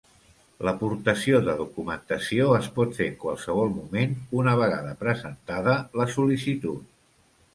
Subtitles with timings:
[0.67, 6.89] L'aportació de documentació es pot fer en qualsevol moment una vegada presentada la sol·licitud.